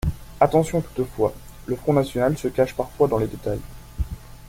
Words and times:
Attention 0.39 0.81
toutefois, 0.81 1.31
le 1.67 1.75
Front 1.75 1.93
national 1.93 2.35
se 2.35 2.47
cache 2.47 2.73
parfois 2.73 3.07
dans 3.07 3.19
les 3.19 3.27
détails. 3.27 3.59